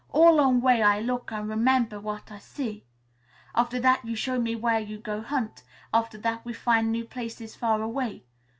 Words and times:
All 0.09 0.37
'long 0.37 0.61
way 0.61 0.81
I 0.81 0.99
look 0.99 1.31
an' 1.31 1.47
remember 1.47 1.97
w'at 1.97 2.31
I 2.31 2.39
see. 2.39 2.83
After 3.53 3.79
that 3.81 4.03
you 4.03 4.15
show 4.15 4.39
me 4.41 4.55
w'ere 4.55 4.79
you 4.79 4.97
go 4.97 5.21
hunt. 5.21 5.61
After 5.93 6.17
that 6.17 6.43
we 6.43 6.53
fin' 6.53 6.89
new 6.91 7.05
places 7.05 7.55
far 7.55 7.83
away. 7.83 8.23